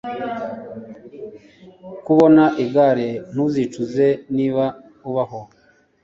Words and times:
Kubona 2.05 2.43
igare. 2.63 3.09
Ntuzicuza, 3.33 4.07
niba 4.35 4.65
ubaho. 5.09 5.41